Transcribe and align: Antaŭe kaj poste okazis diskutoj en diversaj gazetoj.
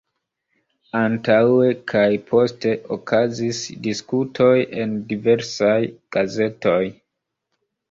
Antaŭe 0.99 1.67
kaj 1.93 2.05
poste 2.31 2.71
okazis 2.97 3.61
diskutoj 3.89 4.49
en 4.87 4.99
diversaj 5.15 5.77
gazetoj. 6.19 6.83